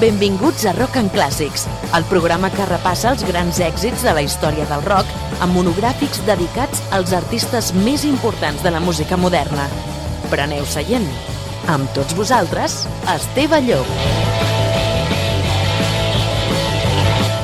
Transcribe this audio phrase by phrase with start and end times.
[0.00, 4.64] Benvinguts a Rock and Clàssics, el programa que repassa els grans èxits de la història
[4.70, 5.10] del rock
[5.44, 9.68] amb monogràfics dedicats als artistes més importants de la música moderna.
[10.32, 11.04] Preneu seient.
[11.68, 13.92] Amb tots vosaltres, Esteve Llop.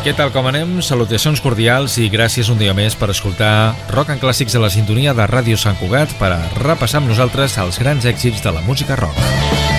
[0.07, 0.79] Què tal, com anem?
[0.81, 5.13] Salutacions cordials i gràcies un dia més per escoltar Rock and Clàssics a la sintonia
[5.13, 8.97] de Ràdio Sant Cugat per a repassar amb nosaltres els grans èxits de la música
[8.97, 9.76] rock.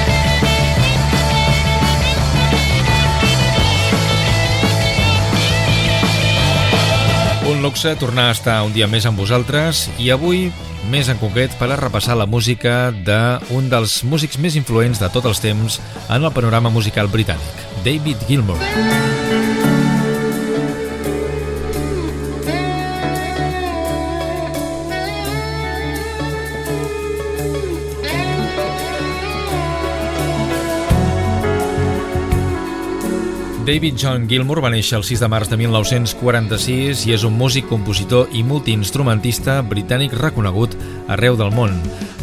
[7.67, 10.45] Luxe tornar a estar un dia més amb vosaltres i avui,
[10.87, 15.27] més en concret, per a repassar la música d'un dels músics més influents de tots
[15.27, 19.46] els temps en el panorama musical britànic, David Gilmour.
[33.67, 37.65] David John Gilmour va néixer el 6 de març de 1946 i és un músic,
[37.67, 40.77] compositor i multiinstrumentista britànic reconegut
[41.11, 41.73] arreu del món.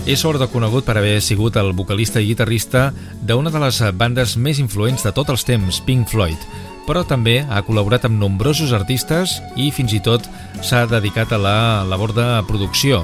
[0.09, 2.87] És sobretot conegut per haver sigut el vocalista i guitarrista
[3.21, 6.49] d'una de les bandes més influents de tots els temps, Pink Floyd,
[6.89, 10.25] però també ha col·laborat amb nombrosos artistes i fins i tot
[10.65, 13.03] s'ha dedicat a la labor de producció.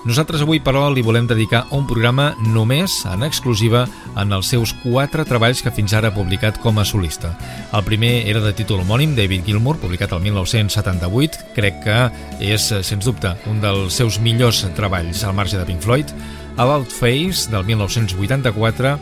[0.00, 3.82] Nosaltres avui, però, li volem dedicar un programa només, en exclusiva,
[4.16, 7.34] en els seus quatre treballs que fins ara ha publicat com a solista.
[7.76, 11.50] El primer era de títol homònim, David Gilmour, publicat el 1978.
[11.52, 11.98] Crec que
[12.40, 16.14] és, sens dubte, un dels seus millors treballs al marge de Pink Floyd.
[16.56, 18.96] About Face, del 1984,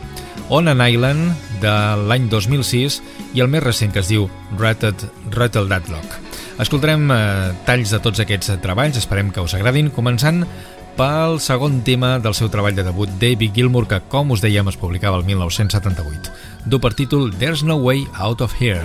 [0.51, 1.75] On an Island, de
[2.09, 2.99] l'any 2006,
[3.37, 4.27] i el més recent que es diu
[4.57, 6.19] Rattled, Rattle That Lock.
[6.59, 7.19] Escoltarem eh,
[7.63, 10.43] talls de tots aquests treballs, esperem que us agradin, començant
[10.99, 14.75] pel segon tema del seu treball de debut, David Gilmour, que, com us dèiem, es
[14.75, 16.33] publicava el 1978.
[16.67, 18.83] Du per títol There's No Way Out of Here.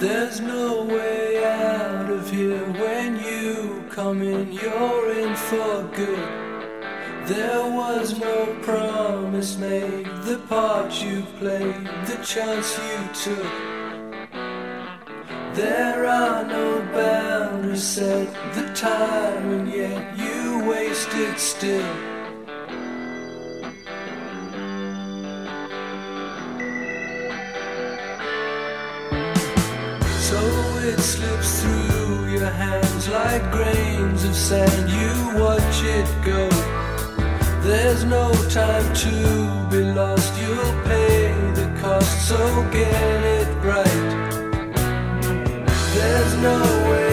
[0.00, 6.47] There's no way out of here when you come in, you're in for good.
[8.38, 13.52] No promise made, the part you played, the chance you took.
[15.56, 21.94] There are no boundaries set, the time, and yet you wasted it still.
[30.28, 30.40] So
[30.86, 36.67] it slips through your hands like grains of sand, you watch it go.
[37.68, 39.10] There's no time to
[39.70, 42.38] be lost, you'll pay the cost, so
[42.72, 44.08] get it right.
[45.94, 46.56] There's no
[46.90, 47.07] way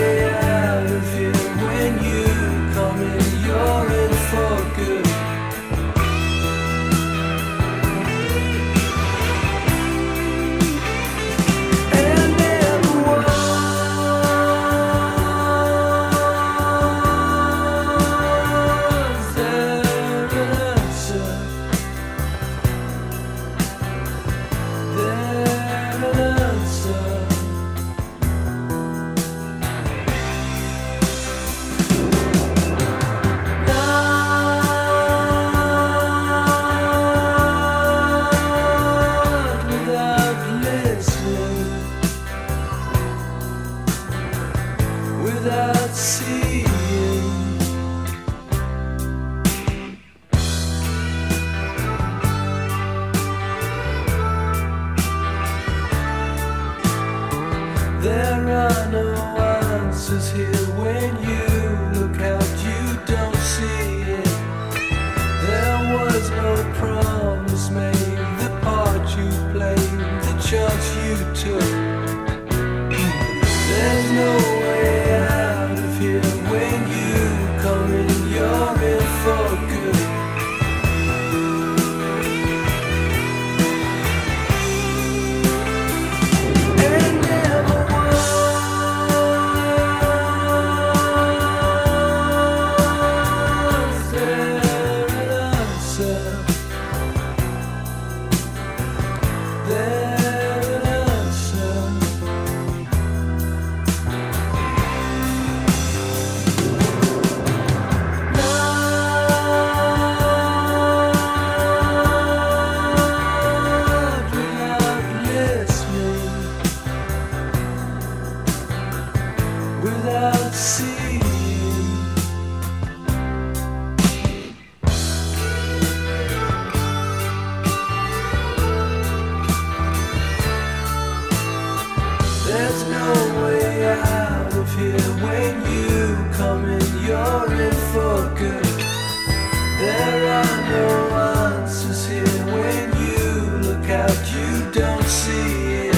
[145.07, 145.95] see it.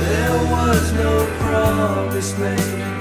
[0.00, 2.97] There was no promise made.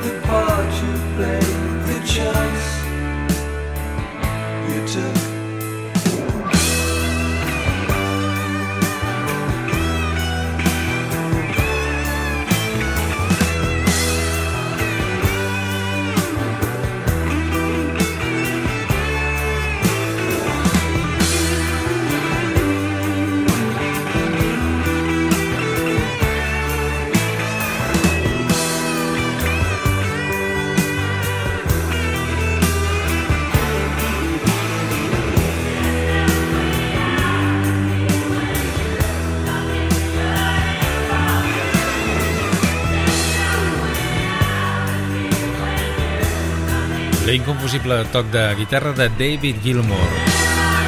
[47.68, 50.12] L'inconfusible toc de guitarra de David Gilmour.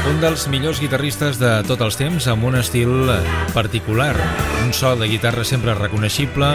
[0.08, 3.10] Un dels millors guitarristes de tots els temps amb un estil
[3.52, 4.14] particular.
[4.64, 6.54] Un so de guitarra sempre reconeixible,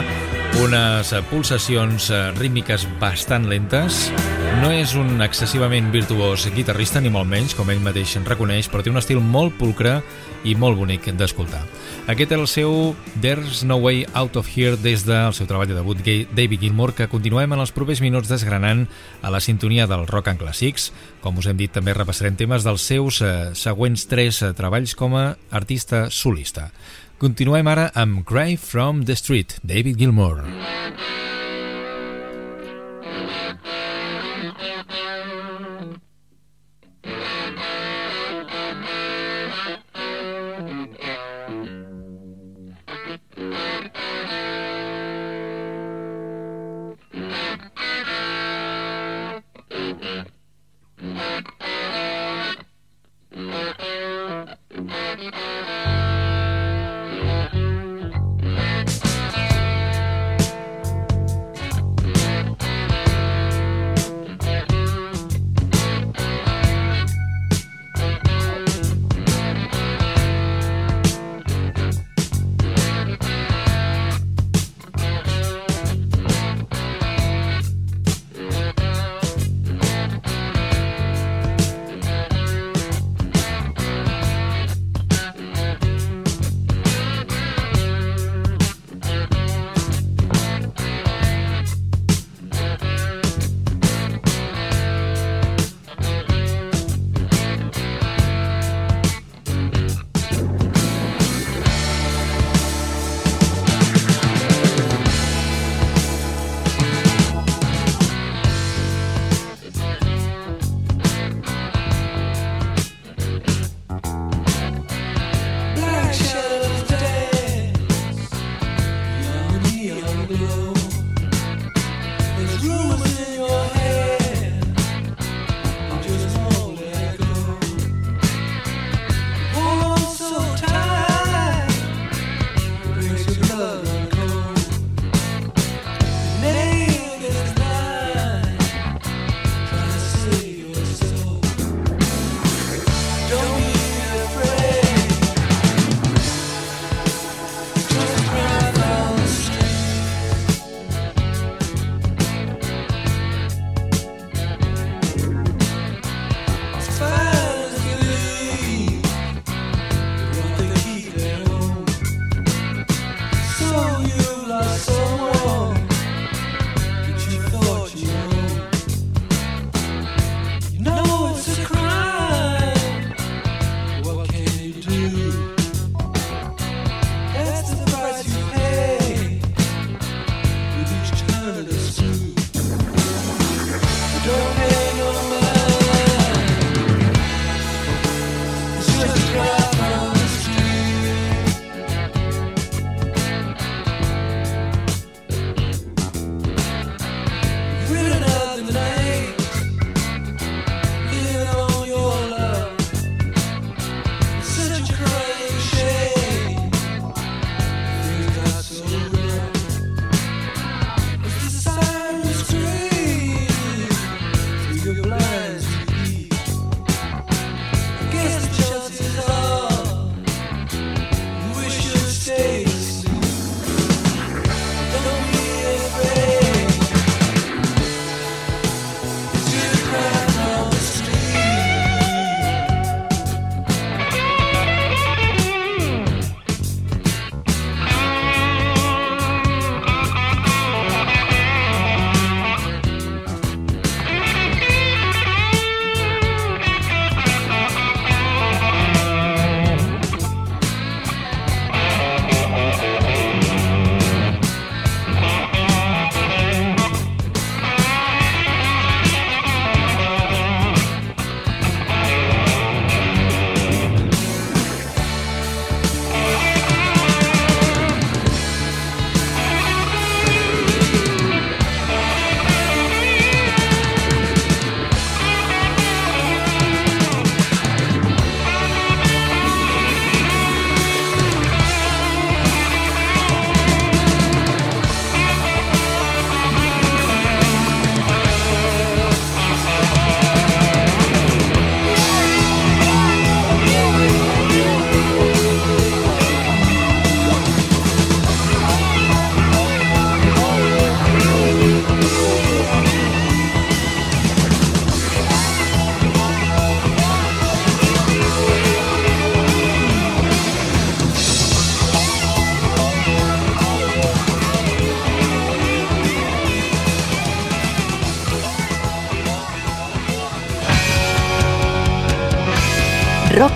[0.64, 2.08] unes pulsacions
[2.40, 4.08] rítmiques bastant lentes.
[4.60, 8.92] No és un excessivament virtuós guitarrista, ni molt menys, com ell mateix reconeix, però té
[8.92, 9.96] un estil molt pulcre
[10.46, 11.62] i molt bonic d'escoltar.
[12.12, 12.74] Aquest és el seu
[13.20, 17.08] There's No Way Out of Here des del seu treball de debut David Gilmour, que
[17.10, 18.86] continuem en els propers minuts desgranant
[19.22, 20.92] a la sintonia del rock and classics.
[21.24, 25.18] Com us hem dit, també repassarem temes dels seus eh, següents tres eh, treballs com
[25.18, 26.70] a artista solista.
[27.18, 30.44] Continuem ara amb Cry from the Street, David Gilmour.
[30.44, 31.33] Rock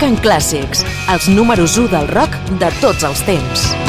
[0.09, 0.81] and Clàssics,
[1.13, 3.88] els números 1 del rock de tots els temps.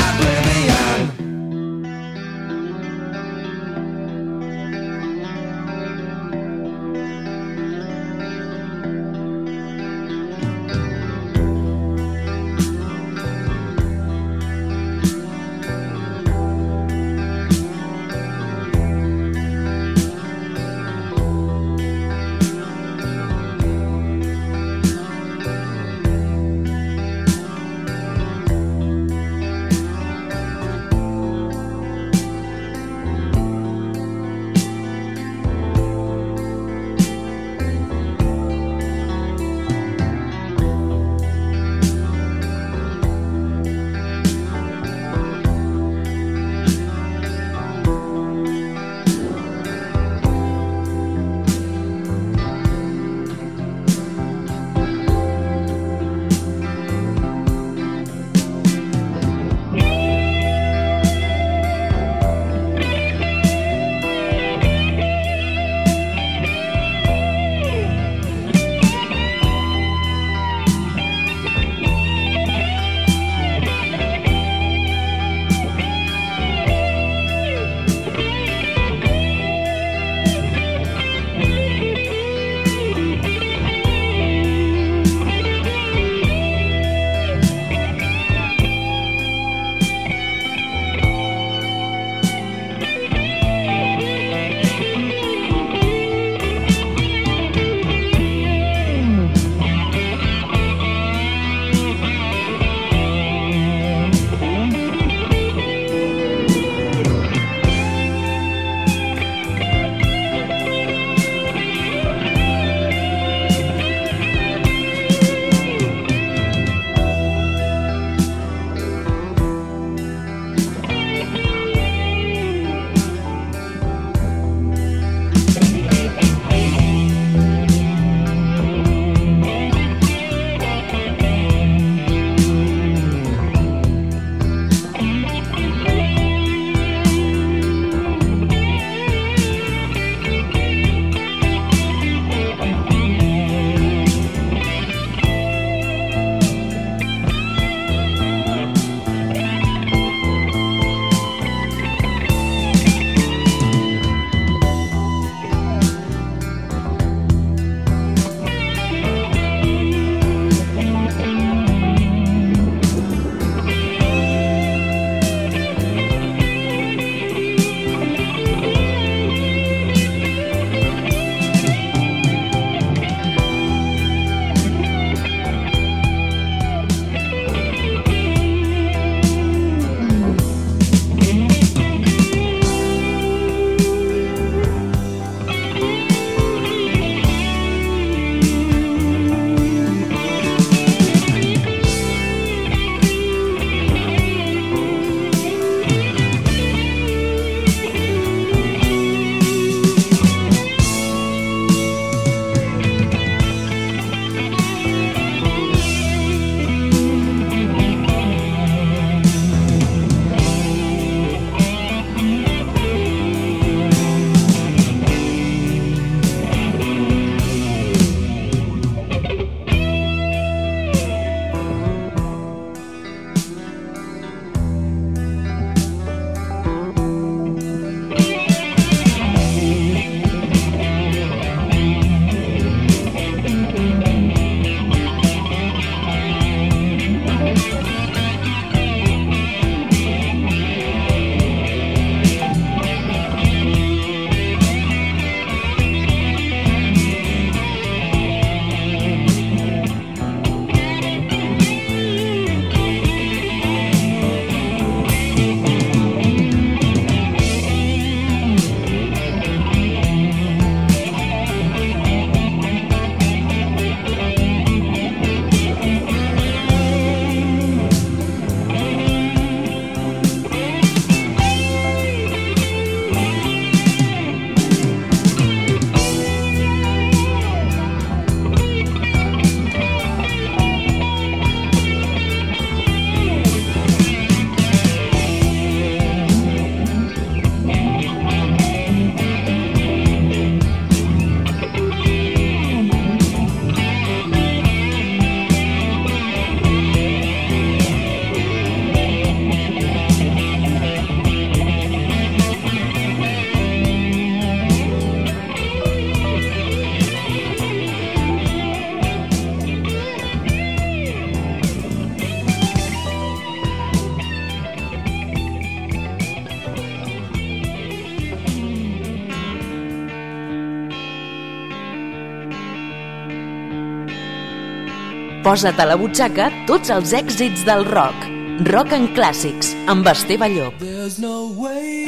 [325.50, 328.26] Posa't a la butxaca tots els èxits del rock.
[328.68, 330.76] Rock en clàssics, amb Esteve Llop.
[330.78, 332.06] There's no way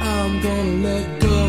[0.00, 1.42] I'm gonna let go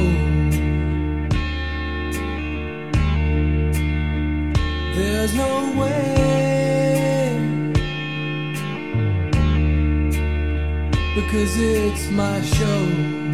[5.00, 7.40] There's no way
[11.16, 13.25] Because it's my show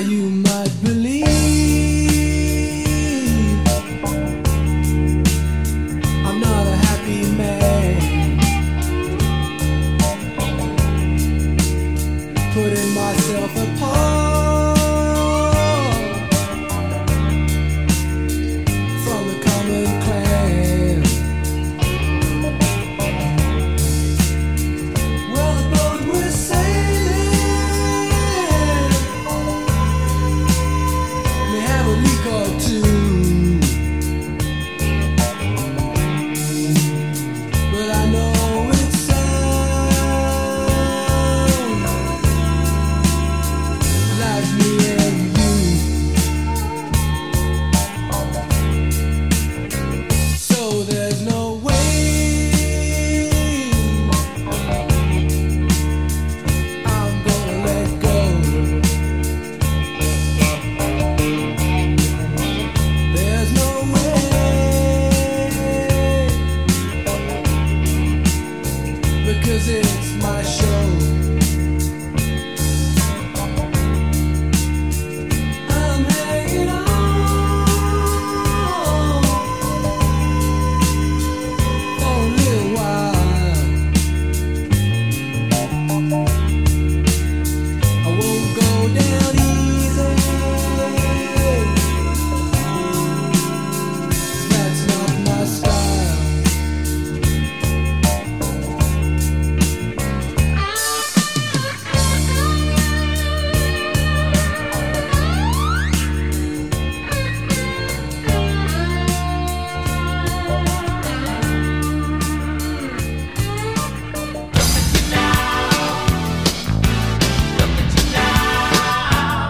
[0.00, 1.19] you might believe.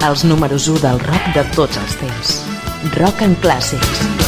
[0.08, 2.32] Els números 1 del rock de tots els temps.
[2.96, 4.19] Rock and Clàssics.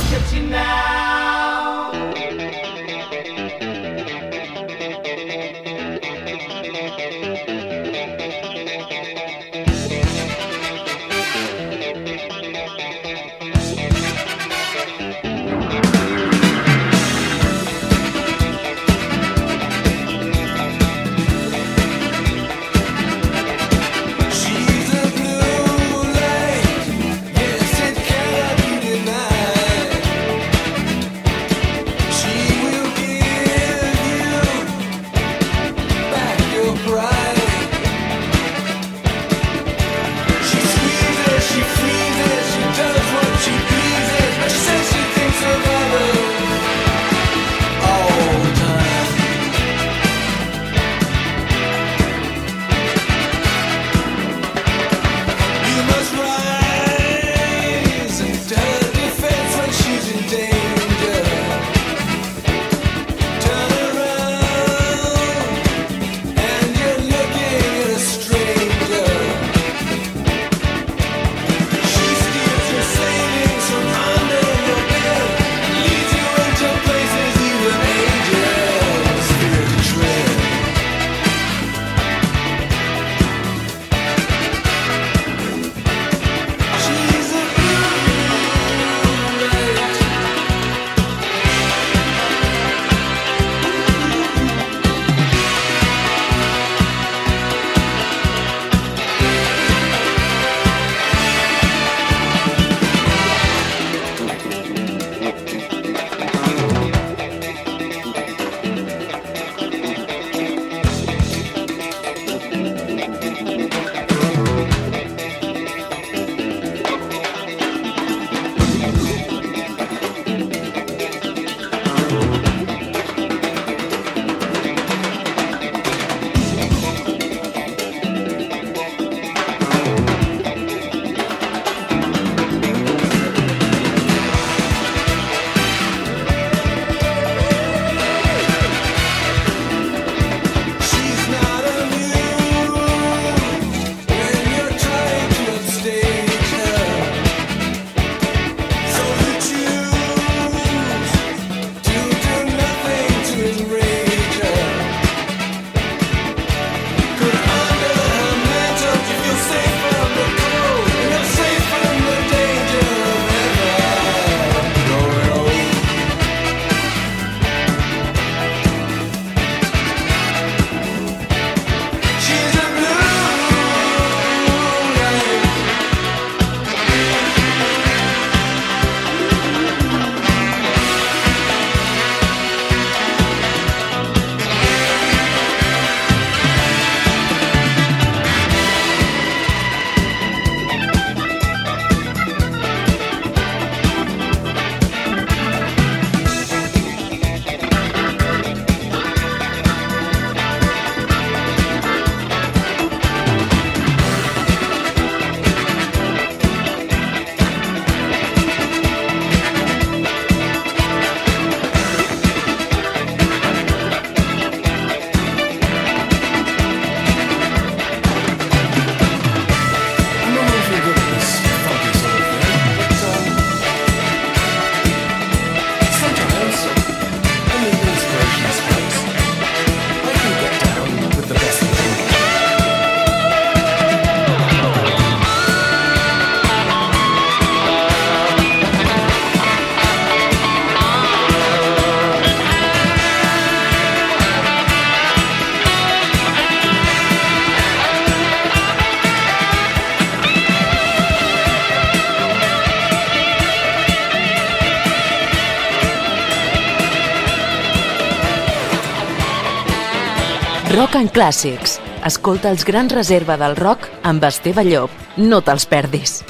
[261.02, 261.80] And Clàssics.
[262.06, 264.94] Escolta els grans reserva del rock amb Esteve Llop.
[265.18, 266.20] No te'ls perdis.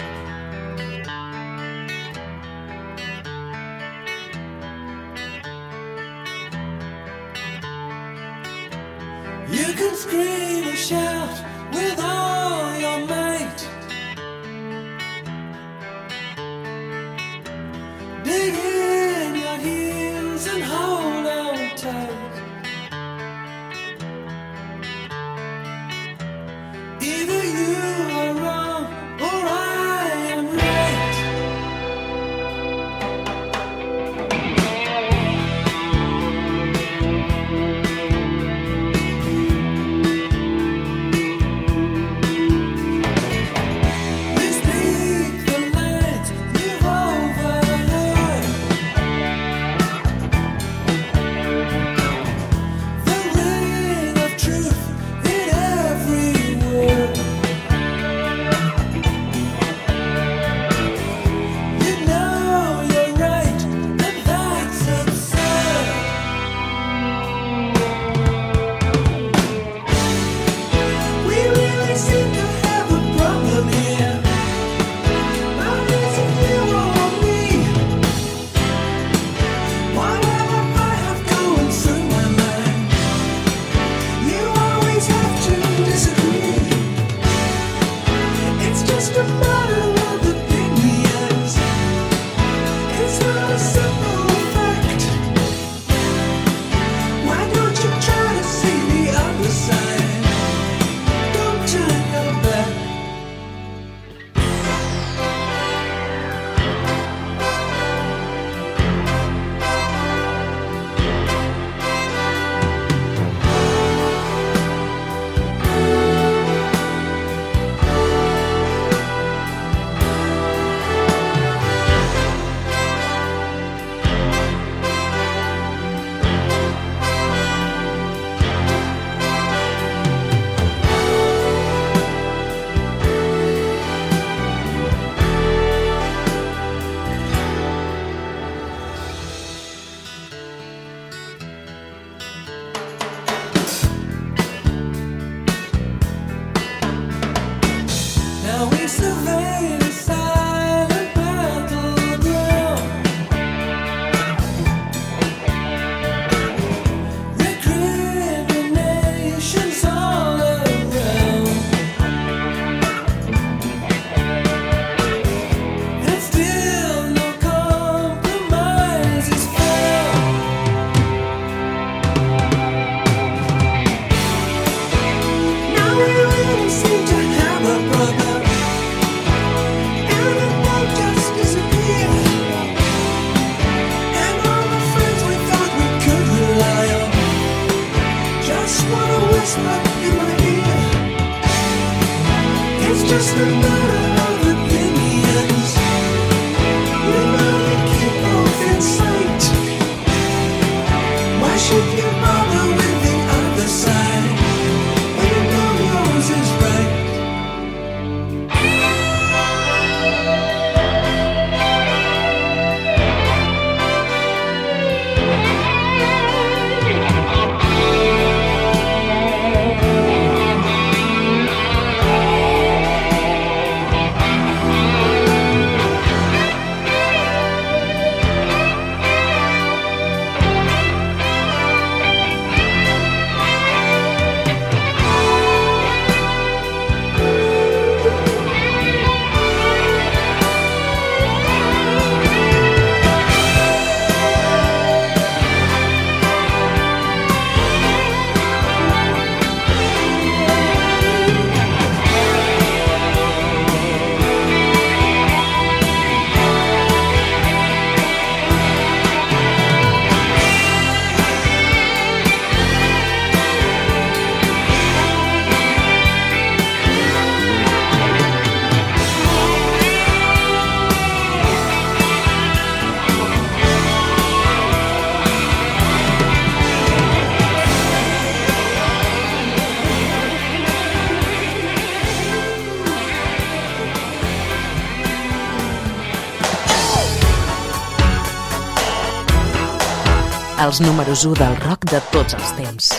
[290.62, 292.92] Els números 1 del rock de tots els temps.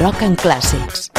[0.00, 1.10] Rock en clàssics.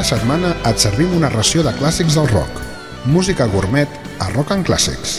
[0.00, 2.62] Cada setmana et servim una ració de clàssics del rock.
[3.04, 5.18] Música gourmet a Rock and Classics.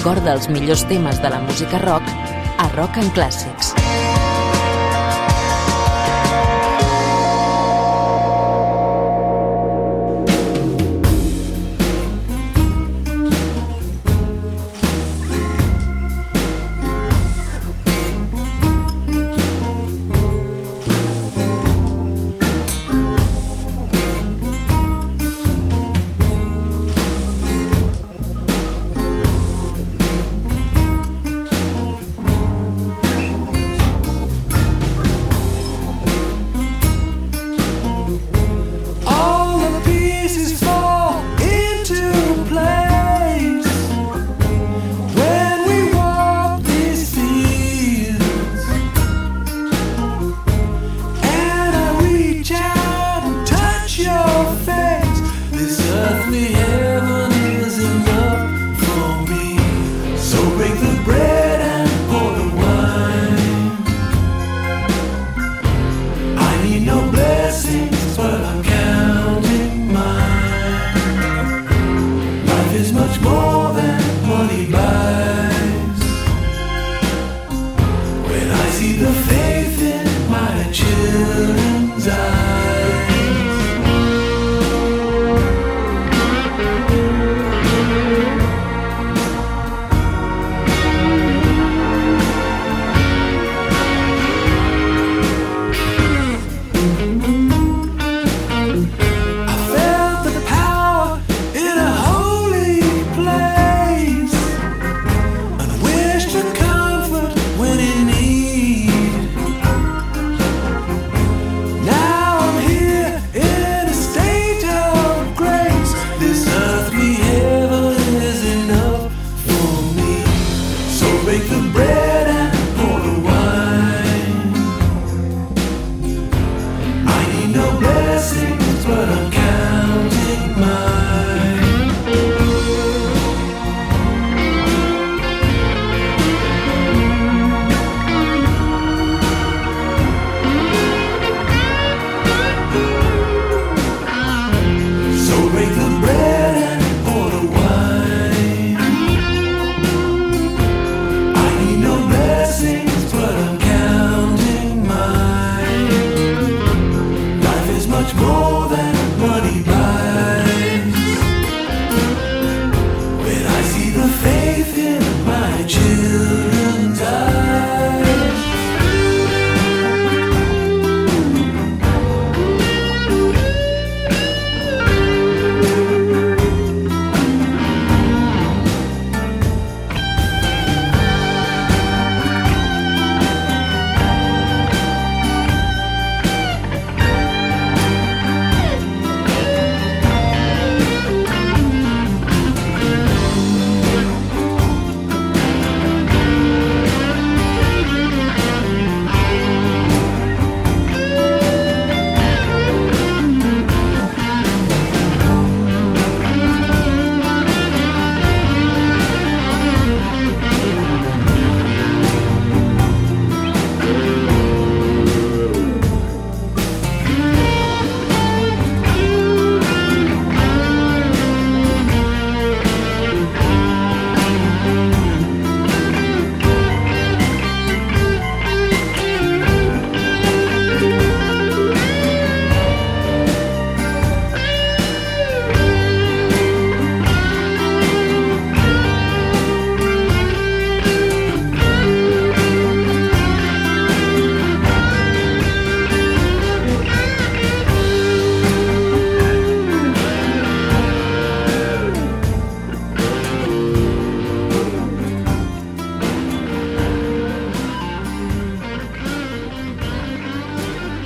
[0.00, 2.08] Recorda els millors temes de la música rock
[2.56, 3.79] a Rock and Classics.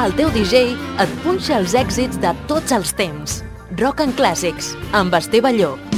[0.03, 3.41] El teu DJ et punxa els èxits de tots els temps.
[3.79, 5.94] Rock and Classics, amb Esteve Llop.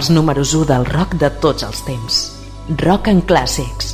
[0.00, 2.20] Els números 1 del rock de tots els temps.
[2.80, 3.89] Rock en clàssics.